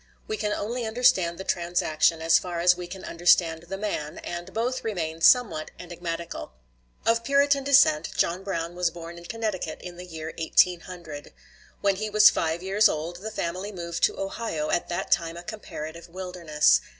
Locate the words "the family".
13.17-13.71